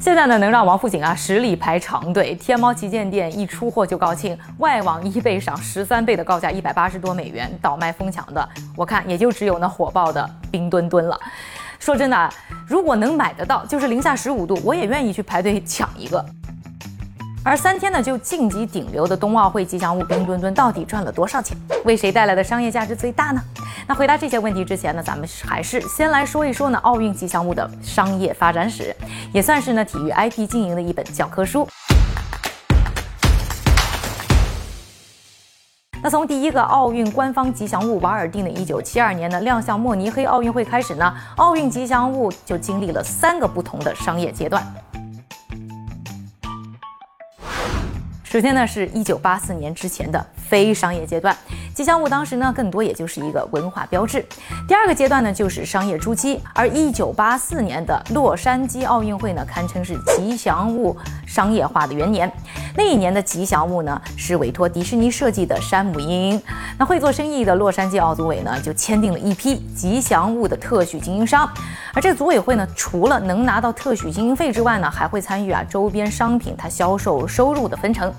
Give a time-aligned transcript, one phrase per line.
[0.00, 11.18] 现在呢，能让王府井啊十里排长队，天猫旗舰店一出货就高兴，外网一倍上十三倍的高价一百八十多美元倒卖疯抢的，我看也就只有那火爆的冰墩墩了。
[11.80, 12.32] 说真的啊，
[12.66, 16.24] 如果能买得到，就是零下十五度，我也愿意去排队抢一个。
[17.48, 21.56] 而三天呢就晋级顶流的冬奥会吉祥物冰墩墩到底赚了多少钱？
[21.86, 23.40] 为谁带来的商业价值最大呢？
[23.86, 28.94] 那回答这些问题之前呢，咱们还是先来说一说呢奥运吉祥物的商业发展史，
[29.32, 31.66] 也算是呢体育 IP 经营的一本教科书。
[36.02, 44.62] 那从第一个奥运官方吉祥物瓦尔丁的1972年呢亮相慕尼黑奥运会开始呢，奥运吉祥物就经历了三个不同的商业阶段。
[48.28, 51.34] 首先呢，是一九八四年之前的非商业阶段，
[51.74, 54.22] 吉祥物当时呢，更多也就是一个文化标志。
[54.68, 60.94] 第二个阶段呢，就是商业初期，而一九八四年的洛杉矶奥运会呢，堪称是吉祥物
[61.26, 62.30] 商业化的元年。
[62.74, 66.40] 那一年的吉祥物呢，是委托迪士尼设计的山姆鹰。
[66.78, 71.48] 那会做生意的洛杉矶奥组委呢，就签订了一批吉祥物的特许经营商。
[71.94, 78.12] 而这个组委会呢，除了能拿到特许经营费之外呢，还会参与啊周边商品它销售收入的分成。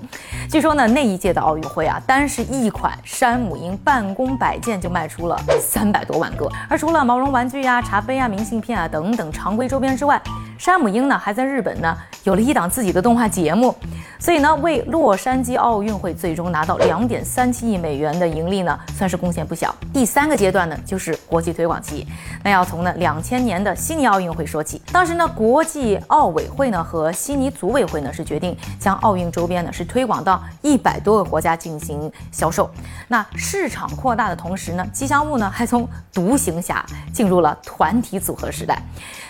[0.50, 6.50] 据说呢，那一届的奥运会啊，单是一款山姆鹰办公摆件就卖出了三百多万个。
[6.68, 10.20] 而除了毛绒玩具呀、茶杯啊、明信片啊等等常规周边之外，
[10.58, 13.74] 山姆鹰呢还在日本呢有了一档自己的动画节目。
[14.18, 19.74] 所以呢，为洛杉矶奥运会最终拿到两点三七亿美元的盈利呢，算是贡献不小。
[19.94, 22.06] 第三个阶段呢，就是国际推广期。
[22.44, 24.82] 那要从呢两千年的悉尼奥运会说起。
[24.92, 32.70] 当时呢，国际奥委会呢和悉尼组委会呢是决定将奥运周边呢是推广到一百多个国家进行销售。
[33.08, 38.82] 那市场扩大的同时呢，吉祥物呢还从独行侠进入了团体组合时代。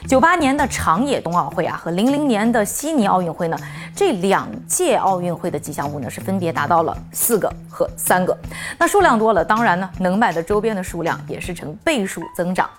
[0.08, 3.59] 九八年的长野冬奥会啊和零零年的悉尼奥运会呢，
[3.95, 8.34] 这两届奥运会的吉祥物呢是分别达到了四个和三个。
[8.78, 12.70] 那数量多了，当然呢能买的周边的数量也是成倍数增长。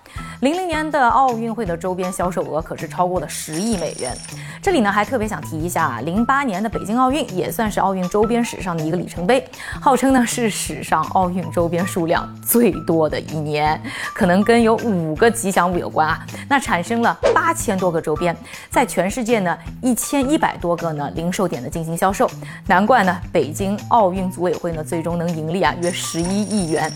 [0.42, 4.12] 零零年的奥运会的周边销售额可是超过了十亿美元。
[4.60, 9.48] 这里呢还特别想提一下啊，零八年的北京奥运也算是奥运周边史上的一个里程碑，
[9.80, 13.80] 号称呢是史上奥运周边数量最多的一年，
[14.12, 16.26] 可能跟有五个吉祥物有关啊。
[16.48, 18.36] 那产生了八千多个周边，
[18.68, 22.28] 在全世界呢一千一百多个呢零售点的进行销售，
[22.66, 26.92] 难怪呢北京奥运组委会呢最终能盈利啊约十一亿元。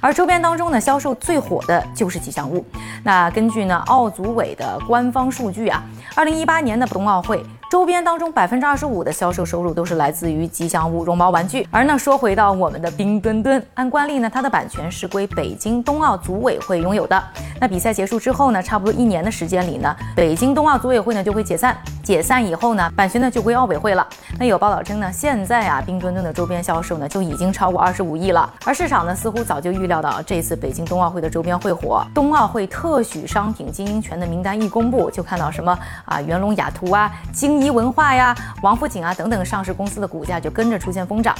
[0.00, 2.64] 而周边当中呢销售最火的就是吉祥物。
[3.04, 5.82] 那根据呢奥组委的官方数据啊，
[6.14, 7.44] 二零一八年的冬奥会。
[7.70, 11.64] 周边当中百分之二十五的销售收入都是来自于吉祥物绒毛玩具。
[11.70, 17.22] 而呢，说回到我们的冰墩墩，按惯例呢，它的版权是归北京冬奥组委会拥有的。
[17.60, 21.78] 那比赛结束之后呢，差不多一年的时间里呢，北京冬奥组委会呢就会解散。
[22.02, 24.04] 解散以后呢，版权呢就归奥委会了。
[24.38, 28.52] 那有报道称呢，现在啊，冰墩墩的周边销售呢就已经超过二十五亿了。
[28.64, 32.04] 而市场呢似乎早就预料到这次北京冬奥会的周边会火。
[32.12, 37.60] 冬奥会特许商品经营权的名单一公布，就看到什么啊，元龙雅图啊，京。
[37.60, 41.34] 一文化呀，王府井啊等等上市公司的股价就跟着出现疯涨，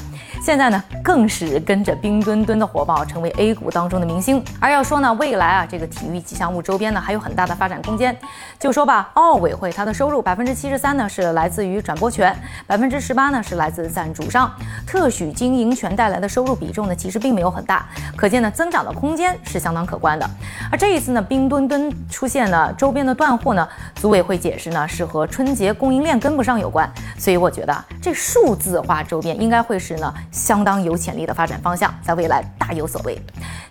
[0.44, 4.44] 现在呢更是跟着冰墩墩的火爆，成为 A 股当中的明星。
[4.60, 8.15] 而要说呢，未来啊这个体育吉祥物周边呢还有很大的发展空间。
[8.59, 14.53] 就说吧，奥委会它的收入百分之之七十三呢是来自于转播权，百分之十八呢是来自赞助商，
[14.84, 20.28] 特许经营权带来的收入比重呢其实并没有很大，可见呢增长的空间是相当可观的。
[20.69, 26.19] 而这一次呢冰墩墩出现了周边的断货呢，组委会解释呢是和春节供应链。
[26.19, 33.17] 跟不上有关，所以我觉得这数字化周边应该会是呢相当有潜力的发展方向，在未来大有所为。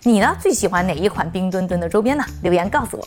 [0.02, 2.24] 你呢最喜欢哪一款冰墩墩的周边呢？
[2.42, 3.06] 留言告诉我。